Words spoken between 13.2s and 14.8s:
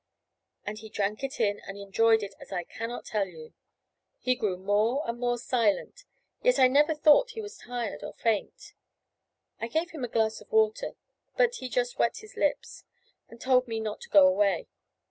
and told me not to go away.